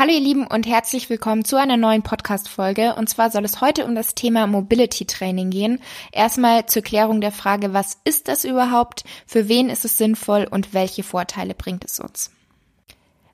Hallo 0.00 0.12
ihr 0.12 0.20
Lieben 0.20 0.46
und 0.46 0.66
herzlich 0.66 1.10
willkommen 1.10 1.44
zu 1.44 1.56
einer 1.56 1.76
neuen 1.76 2.00
Podcast-Folge. 2.02 2.94
Und 2.94 3.10
zwar 3.10 3.30
soll 3.30 3.44
es 3.44 3.60
heute 3.60 3.84
um 3.84 3.94
das 3.94 4.14
Thema 4.14 4.46
Mobility 4.46 5.04
Training 5.04 5.50
gehen. 5.50 5.78
Erstmal 6.10 6.64
zur 6.64 6.80
Klärung 6.80 7.20
der 7.20 7.32
Frage, 7.32 7.74
was 7.74 7.98
ist 8.04 8.26
das 8.26 8.46
überhaupt, 8.46 9.04
für 9.26 9.46
wen 9.48 9.68
ist 9.68 9.84
es 9.84 9.98
sinnvoll 9.98 10.48
und 10.50 10.72
welche 10.72 11.02
Vorteile 11.02 11.52
bringt 11.52 11.84
es 11.84 12.00
uns? 12.00 12.30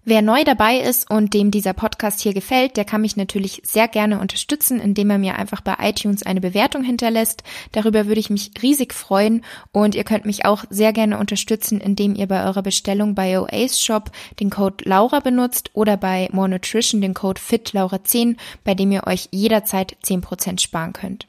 Wer 0.08 0.22
neu 0.22 0.44
dabei 0.44 0.78
ist 0.78 1.10
und 1.10 1.34
dem 1.34 1.50
dieser 1.50 1.72
Podcast 1.72 2.20
hier 2.20 2.32
gefällt, 2.32 2.76
der 2.76 2.84
kann 2.84 3.00
mich 3.00 3.16
natürlich 3.16 3.60
sehr 3.64 3.88
gerne 3.88 4.20
unterstützen, 4.20 4.78
indem 4.78 5.10
er 5.10 5.18
mir 5.18 5.34
einfach 5.34 5.62
bei 5.62 5.74
iTunes 5.80 6.22
eine 6.22 6.40
Bewertung 6.40 6.84
hinterlässt. 6.84 7.42
Darüber 7.72 8.06
würde 8.06 8.20
ich 8.20 8.30
mich 8.30 8.52
riesig 8.62 8.94
freuen 8.94 9.42
und 9.72 9.96
ihr 9.96 10.04
könnt 10.04 10.24
mich 10.24 10.44
auch 10.44 10.62
sehr 10.70 10.92
gerne 10.92 11.18
unterstützen, 11.18 11.80
indem 11.80 12.14
ihr 12.14 12.28
bei 12.28 12.44
eurer 12.44 12.62
Bestellung 12.62 13.16
bei 13.16 13.36
OAS 13.36 13.82
Shop 13.82 14.12
den 14.38 14.48
Code 14.48 14.84
Laura 14.84 15.18
benutzt 15.18 15.70
oder 15.72 15.96
bei 15.96 16.28
More 16.30 16.50
Nutrition 16.50 17.00
den 17.00 17.12
Code 17.12 17.40
FitLaura10, 17.40 18.36
bei 18.62 18.76
dem 18.76 18.92
ihr 18.92 19.08
euch 19.08 19.28
jederzeit 19.32 19.96
10% 20.04 20.60
sparen 20.60 20.92
könnt. 20.92 21.26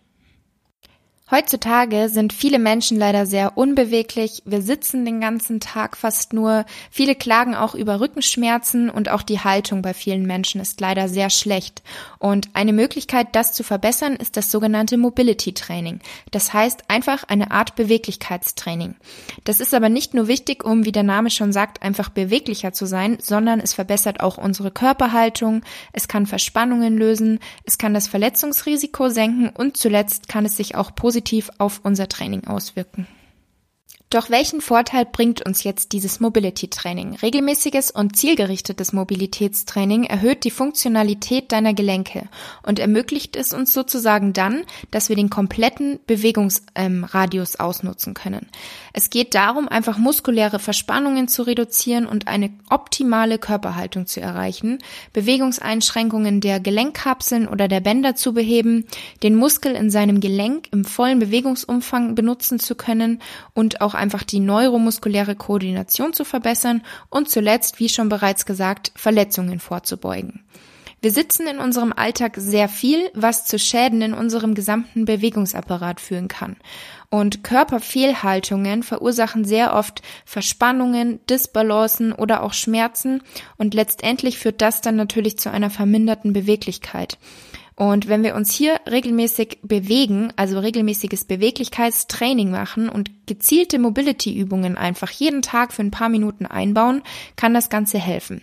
Heutzutage 1.29 2.07
sind 2.07 2.31
viele 2.31 2.57
Menschen 2.57 2.97
leider 2.97 3.25
sehr 3.25 3.57
unbeweglich. 3.57 4.43
Wir 4.45 4.61
sitzen 4.61 5.03
den 5.03 5.19
ganzen 5.19 5.59
Tag 5.59 5.97
fast 5.97 6.31
nur. 6.31 6.63
Viele 6.89 7.15
klagen 7.15 7.53
auch 7.53 7.75
über 7.75 7.99
Rückenschmerzen 7.99 8.89
und 8.89 9.09
auch 9.09 9.23
die 9.23 9.41
Haltung 9.41 9.81
bei 9.81 9.93
vielen 9.93 10.25
Menschen 10.25 10.61
ist 10.61 10.79
leider 10.79 11.09
sehr 11.09 11.29
schlecht. 11.29 11.83
Und 12.17 12.47
eine 12.53 12.71
Möglichkeit, 12.71 13.35
das 13.35 13.51
zu 13.51 13.63
verbessern, 13.65 14.15
ist 14.15 14.37
das 14.37 14.49
sogenannte 14.49 14.95
Mobility 14.95 15.51
Training. 15.53 15.99
Das 16.31 16.53
heißt 16.53 16.85
einfach 16.87 17.25
eine 17.25 17.51
Art 17.51 17.75
Beweglichkeitstraining. 17.75 18.95
Das 19.43 19.59
ist 19.59 19.73
aber 19.73 19.89
nicht 19.89 20.13
nur 20.13 20.29
wichtig, 20.29 20.63
um, 20.63 20.85
wie 20.85 20.93
der 20.93 21.03
Name 21.03 21.29
schon 21.29 21.51
sagt, 21.51 21.83
einfach 21.83 22.07
beweglicher 22.07 22.71
zu 22.71 22.85
sein, 22.85 23.17
sondern 23.21 23.59
es 23.59 23.73
verbessert 23.73 24.21
auch 24.21 24.37
unsere 24.37 24.71
Körperhaltung. 24.71 25.63
Es 25.91 26.07
kann 26.07 26.25
Verspannungen 26.25 26.97
lösen. 26.97 27.39
Es 27.65 27.77
kann 27.77 27.93
das 27.93 28.07
Verletzungsrisiko 28.07 29.09
senken 29.09 29.49
und 29.49 29.75
zuletzt 29.75 30.29
kann 30.29 30.45
es 30.45 30.55
sich 30.55 30.75
auch 30.75 30.95
positiv 30.95 31.16
positiv 31.17 31.49
auf 31.57 31.79
unser 31.83 32.07
Training 32.07 32.45
auswirken. 32.45 33.07
Doch 34.17 34.31
welchen 34.31 34.61
Vorteil 34.61 35.05
bringt 35.05 35.45
uns 35.45 35.63
jetzt 35.63 35.91
dieses 35.91 36.19
Mobility 36.19 36.69
Training? 36.69 37.13
Regelmäßiges 37.17 37.91
und 37.91 38.17
zielgerichtetes 38.17 38.91
Mobilitätstraining 38.91 40.05
erhöht 40.05 40.43
die 40.43 40.49
Funktionalität 40.49 41.51
deiner 41.51 41.75
Gelenke 41.75 42.27
und 42.63 42.79
ermöglicht 42.79 43.35
es 43.35 43.53
uns 43.53 43.73
sozusagen 43.73 44.33
dann, 44.33 44.63
dass 44.89 45.09
wir 45.09 45.15
den 45.15 45.29
kompletten 45.29 45.99
Bewegungsradius 46.07 47.53
ähm, 47.53 47.59
ausnutzen 47.59 48.15
können. 48.15 48.47
Es 48.91 49.11
geht 49.11 49.35
darum, 49.35 49.67
einfach 49.67 49.99
muskuläre 49.99 50.57
Verspannungen 50.57 51.27
zu 51.27 51.43
reduzieren 51.43 52.07
und 52.07 52.27
eine 52.27 52.49
optimale 52.71 53.37
Körperhaltung 53.37 54.07
zu 54.07 54.19
erreichen, 54.19 54.79
Bewegungseinschränkungen 55.13 56.41
der 56.41 56.59
Gelenkkapseln 56.59 57.47
oder 57.47 57.67
der 57.67 57.81
Bänder 57.81 58.15
zu 58.15 58.33
beheben, 58.33 58.87
den 59.21 59.35
Muskel 59.35 59.75
in 59.75 59.91
seinem 59.91 60.21
Gelenk 60.21 60.69
im 60.71 60.85
vollen 60.85 61.19
Bewegungsumfang 61.19 62.15
benutzen 62.15 62.57
zu 62.57 62.73
können 62.73 63.21
und 63.53 63.81
auch 63.81 63.93
einfach 64.07 64.23
die 64.23 64.39
neuromuskuläre 64.39 65.35
Koordination 65.35 66.13
zu 66.13 66.23
verbessern 66.23 66.81
und 67.09 67.29
zuletzt, 67.29 67.81
wie 67.81 67.89
schon 67.89 68.07
bereits 68.07 68.45
gesagt, 68.45 68.93
Verletzungen 68.95 69.59
vorzubeugen. 69.59 70.45
Wir 71.01 71.11
sitzen 71.11 71.45
in 71.45 71.59
unserem 71.59 71.91
Alltag 71.91 72.35
sehr 72.37 72.69
viel, 72.69 73.11
was 73.13 73.45
zu 73.45 73.59
Schäden 73.59 74.01
in 74.01 74.13
unserem 74.13 74.55
gesamten 74.55 75.03
Bewegungsapparat 75.03 75.99
führen 75.99 76.29
kann. 76.29 76.55
Und 77.09 77.43
Körperfehlhaltungen 77.43 78.81
verursachen 78.81 79.43
sehr 79.43 79.75
oft 79.75 80.01
Verspannungen, 80.23 81.19
Disbalancen 81.29 82.13
oder 82.13 82.43
auch 82.43 82.53
Schmerzen 82.53 83.21
und 83.57 83.73
letztendlich 83.73 84.39
führt 84.39 84.61
das 84.61 84.79
dann 84.79 84.95
natürlich 84.95 85.37
zu 85.37 85.51
einer 85.51 85.69
verminderten 85.69 86.31
Beweglichkeit. 86.31 87.17
Und 87.77 88.07
wenn 88.07 88.23
wir 88.23 88.33
uns 88.33 88.51
hier 88.51 88.79
regelmäßig 88.89 89.59
bewegen, 89.61 90.33
also 90.35 90.57
regelmäßiges 90.57 91.25
Beweglichkeitstraining 91.25 92.49
machen 92.49 92.89
und 92.89 93.27
gezielte 93.27 93.77
Mobility-Übungen 93.77 94.77
einfach 94.77 95.11
jeden 95.11 95.43
Tag 95.43 95.71
für 95.71 95.83
ein 95.83 95.91
paar 95.91 96.09
Minuten 96.09 96.47
einbauen, 96.47 97.03
kann 97.35 97.53
das 97.53 97.69
Ganze 97.69 97.99
helfen. 97.99 98.41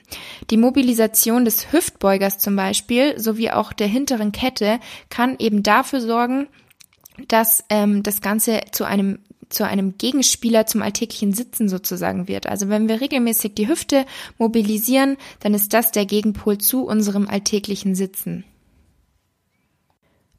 Die 0.50 0.56
Mobilisation 0.56 1.44
des 1.44 1.72
Hüftbeugers 1.72 2.38
zum 2.38 2.54
Beispiel 2.54 3.18
sowie 3.18 3.50
auch 3.50 3.72
der 3.72 3.88
hinteren 3.88 4.30
Kette 4.30 4.78
kann 5.10 5.34
eben 5.40 5.64
dafür 5.64 6.00
sorgen, 6.00 6.46
dass 7.26 7.64
ähm, 7.70 8.04
das 8.04 8.20
Ganze 8.20 8.60
zu 8.70 8.84
einem 8.84 9.18
zu 9.50 9.66
einem 9.66 9.98
Gegenspieler 9.98 10.66
zum 10.66 10.82
alltäglichen 10.82 11.32
Sitzen 11.32 11.68
sozusagen 11.68 12.28
wird. 12.28 12.46
Also 12.46 12.68
wenn 12.70 12.88
wir 12.88 13.00
regelmäßig 13.00 13.54
die 13.54 13.68
Hüfte 13.68 14.06
mobilisieren, 14.38 15.16
dann 15.40 15.54
ist 15.54 15.72
das 15.72 15.92
der 15.92 16.06
Gegenpol 16.06 16.58
zu 16.58 16.86
unserem 16.86 17.28
alltäglichen 17.28 17.94
Sitzen. 17.94 18.44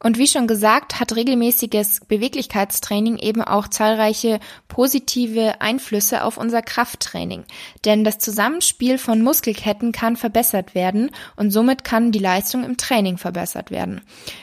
Und 0.05 0.19
wie 0.19 0.27
schon 0.27 0.45
gesagt, 0.45 0.99
hat 0.99 1.15
regelmäßiges 1.15 2.01
Beweglichkeitstraining 2.07 3.17
eben 3.17 3.41
auch 3.41 3.67
zahlreiche 3.67 4.39
positive 4.67 5.61
Einflüsse 5.61 6.23
auf 6.23 6.37
unser 6.37 6.61
Krafttraining. 6.61 7.43
Denn 7.85 8.03
das 8.03 8.19
Zusammenspiel 8.19 8.99
von 8.99 9.23
Muskelketten 9.23 9.91
kann 9.91 10.15
verbessert 10.15 10.75
werden 10.75 11.09
und 11.37 11.49
somit 11.49 11.83
kann 11.83 12.11
die 12.11 12.19
Leistung 12.19 12.63
im 12.63 12.77
Training 12.77 13.17
verbessert 13.17 13.71
werden. 13.71 14.01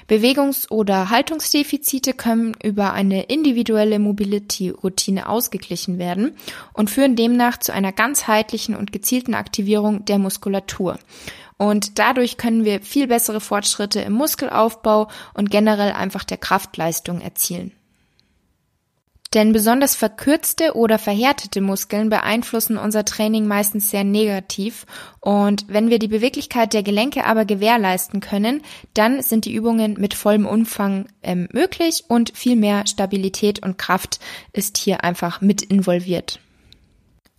Bewegungs- 0.08 0.68
oder 0.68 1.10
Haltungsdefizite 1.10 2.12
können 2.12 2.56
über 2.60 2.92
eine 2.92 3.22
individuelle 3.22 4.00
Mobility-Routine 4.00 5.28
ausgeglichen 5.28 5.96
werden 5.96 6.34
und 6.72 6.90
führen 6.90 7.14
demnach 7.14 7.56
zu 7.56 7.72
einer 7.72 7.92
ganzheitlichen 7.92 8.74
und 8.74 8.90
gezielten 8.90 9.34
Aktivierung 9.34 10.04
der 10.06 10.18
Muskulatur. 10.18 10.98
Und 11.62 12.00
dadurch 12.00 12.38
können 12.38 12.64
wir 12.64 12.80
viel 12.80 13.06
bessere 13.06 13.40
Fortschritte 13.40 14.00
im 14.00 14.14
Muskelaufbau 14.14 15.06
und 15.32 15.51
generell 15.52 15.92
einfach 15.92 16.24
der 16.24 16.38
Kraftleistung 16.38 17.20
erzielen. 17.20 17.70
Denn 19.34 19.52
besonders 19.52 19.94
verkürzte 19.94 20.74
oder 20.74 20.98
verhärtete 20.98 21.62
Muskeln 21.62 22.10
beeinflussen 22.10 22.76
unser 22.76 23.04
Training 23.04 23.46
meistens 23.46 23.90
sehr 23.90 24.04
negativ. 24.04 24.84
Und 25.20 25.64
wenn 25.68 25.88
wir 25.88 25.98
die 25.98 26.08
Beweglichkeit 26.08 26.74
der 26.74 26.82
Gelenke 26.82 27.24
aber 27.24 27.46
gewährleisten 27.46 28.20
können, 28.20 28.60
dann 28.92 29.22
sind 29.22 29.46
die 29.46 29.54
Übungen 29.54 29.94
mit 29.98 30.12
vollem 30.12 30.46
Umfang 30.46 31.06
ähm, 31.22 31.48
möglich 31.52 32.04
und 32.08 32.36
viel 32.36 32.56
mehr 32.56 32.86
Stabilität 32.86 33.62
und 33.62 33.78
Kraft 33.78 34.20
ist 34.52 34.76
hier 34.76 35.02
einfach 35.02 35.40
mit 35.40 35.62
involviert. 35.62 36.38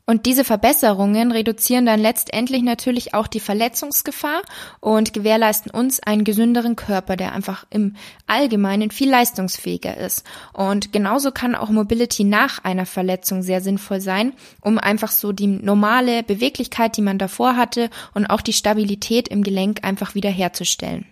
Und 0.05 0.25
diese 0.25 0.43
Verbesserungen 0.43 1.31
reduzieren 1.31 1.85
dann 1.85 2.01
letztendlich 2.01 2.61
natürlich 2.61 3.13
auch 3.13 3.25
die 3.25 3.39
Verletzungsgefahr 3.39 4.41
und 4.81 5.13
gewährleisten 5.13 5.71
uns 5.71 6.01
einen 6.01 6.25
gesünderen 6.25 6.75
Körper, 6.75 7.15
der 7.15 7.31
einfach 7.31 7.65
im 7.69 7.95
Allgemeinen 8.27 8.91
viel 8.91 9.09
leistungsfähiger 9.09 9.95
ist. 9.95 10.25
Und 10.51 10.91
genauso 10.91 11.31
kann 11.31 11.55
auch 11.55 11.69
Mobility 11.69 12.25
nach 12.25 12.61
einer 12.65 12.85
Verletzung 12.85 13.43
sehr 13.43 13.61
sinnvoll 13.61 14.01
sein, 14.01 14.33
um 14.59 14.77
einfach 14.77 15.11
so 15.11 15.31
die 15.31 15.47
normale 15.47 16.23
Beweglichkeit, 16.23 16.97
die 16.97 17.01
man 17.01 17.17
davor 17.17 17.55
hatte 17.55 17.89
und 18.13 18.25
auch 18.25 18.41
die 18.41 18.53
Stabilität 18.53 19.29
im 19.29 19.41
Gelenk 19.41 19.85
einfach 19.85 20.15
wieder 20.15 20.29
herzustellen. 20.29 21.05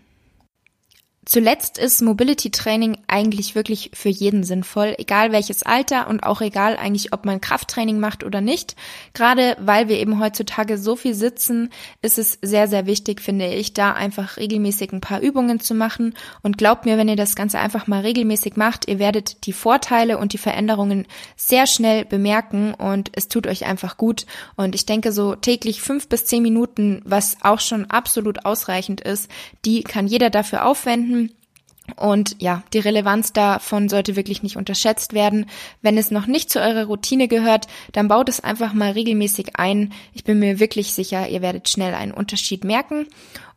Zuletzt 1.23 1.77
ist 1.77 2.01
Mobility 2.01 2.49
Training 2.49 2.97
eigentlich 3.05 3.53
wirklich 3.53 3.91
für 3.93 4.09
jeden 4.09 4.43
sinnvoll, 4.43 4.95
egal 4.97 5.31
welches 5.31 5.61
Alter 5.61 6.07
und 6.07 6.23
auch 6.23 6.41
egal 6.41 6.77
eigentlich, 6.77 7.13
ob 7.13 7.25
man 7.25 7.39
Krafttraining 7.39 7.99
macht 7.99 8.23
oder 8.23 8.41
nicht. 8.41 8.75
Gerade 9.13 9.55
weil 9.59 9.87
wir 9.87 9.99
eben 9.99 10.19
heutzutage 10.19 10.79
so 10.79 10.95
viel 10.95 11.13
sitzen, 11.13 11.69
ist 12.01 12.17
es 12.17 12.39
sehr, 12.41 12.67
sehr 12.67 12.87
wichtig, 12.87 13.21
finde 13.21 13.53
ich, 13.53 13.73
da 13.73 13.93
einfach 13.93 14.37
regelmäßig 14.37 14.93
ein 14.93 15.01
paar 15.01 15.21
Übungen 15.21 15.59
zu 15.59 15.75
machen. 15.75 16.15
Und 16.41 16.57
glaubt 16.57 16.85
mir, 16.85 16.97
wenn 16.97 17.07
ihr 17.07 17.15
das 17.15 17.35
Ganze 17.35 17.59
einfach 17.59 17.85
mal 17.85 18.01
regelmäßig 18.01 18.55
macht, 18.55 18.87
ihr 18.87 18.97
werdet 18.97 19.45
die 19.45 19.53
Vorteile 19.53 20.17
und 20.17 20.33
die 20.33 20.39
Veränderungen 20.39 21.05
sehr 21.35 21.67
schnell 21.67 22.03
bemerken 22.03 22.73
und 22.73 23.11
es 23.13 23.27
tut 23.27 23.45
euch 23.45 23.67
einfach 23.67 23.97
gut. 23.97 24.25
Und 24.55 24.73
ich 24.73 24.87
denke, 24.87 25.11
so 25.11 25.35
täglich 25.35 25.83
fünf 25.83 26.09
bis 26.09 26.25
zehn 26.25 26.41
Minuten, 26.41 27.03
was 27.05 27.37
auch 27.41 27.59
schon 27.59 27.91
absolut 27.91 28.43
ausreichend 28.43 29.01
ist, 29.01 29.29
die 29.65 29.83
kann 29.83 30.07
jeder 30.07 30.31
dafür 30.31 30.65
aufwenden 30.65 31.20
und 31.95 32.35
ja, 32.39 32.63
die 32.73 32.79
Relevanz 32.79 33.33
davon 33.33 33.89
sollte 33.89 34.15
wirklich 34.15 34.43
nicht 34.43 34.57
unterschätzt 34.57 35.13
werden. 35.13 35.45
Wenn 35.81 35.97
es 35.97 36.11
noch 36.11 36.27
nicht 36.27 36.49
zu 36.49 36.59
eurer 36.59 36.85
Routine 36.85 37.27
gehört, 37.27 37.67
dann 37.91 38.07
baut 38.07 38.29
es 38.29 38.39
einfach 38.39 38.73
mal 38.73 38.91
regelmäßig 38.91 39.55
ein. 39.55 39.93
Ich 40.13 40.23
bin 40.23 40.39
mir 40.39 40.59
wirklich 40.59 40.93
sicher, 40.93 41.27
ihr 41.27 41.41
werdet 41.41 41.69
schnell 41.69 41.93
einen 41.93 42.13
Unterschied 42.13 42.63
merken. 42.63 43.07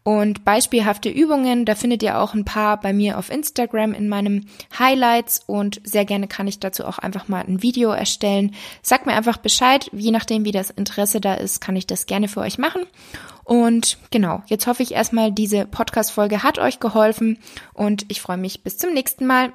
Und 0.04 0.44
beispielhafte 0.44 1.08
Übungen, 1.08 1.64
da 1.64 1.74
findet 1.74 2.02
ihr 2.02 2.20
auch 2.20 2.34
ein 2.34 2.44
paar 2.44 2.78
bei 2.78 2.92
mir 2.92 3.18
auf 3.18 3.30
Instagram 3.30 3.94
in 3.94 4.06
meinem 4.06 4.44
Highlights 4.78 5.42
und 5.46 5.80
sehr 5.82 6.04
gerne 6.04 6.28
kann 6.28 6.46
ich 6.46 6.60
dazu 6.60 6.84
auch 6.84 6.98
einfach 6.98 7.26
mal 7.26 7.42
ein 7.42 7.62
Video 7.62 7.90
erstellen. 7.90 8.54
Sagt 8.82 9.06
mir 9.06 9.14
einfach 9.14 9.38
Bescheid, 9.38 9.88
je 9.94 10.10
nachdem 10.10 10.44
wie 10.44 10.52
das 10.52 10.68
Interesse 10.68 11.22
da 11.22 11.32
ist, 11.32 11.62
kann 11.62 11.74
ich 11.74 11.86
das 11.86 12.04
gerne 12.04 12.28
für 12.28 12.40
euch 12.40 12.58
machen. 12.58 12.82
Und 13.44 13.96
genau, 14.10 14.42
jetzt 14.46 14.66
hoffe 14.66 14.82
ich 14.82 14.92
erstmal, 14.92 15.32
diese 15.32 15.64
Podcast-Folge 15.64 16.42
hat 16.42 16.58
euch 16.58 16.80
geholfen 16.80 17.38
und 17.72 18.04
ich 18.08 18.20
freue 18.20 18.36
mich 18.36 18.62
bis 18.62 18.76
zum 18.76 18.92
nächsten 18.92 19.26
Mal. 19.26 19.54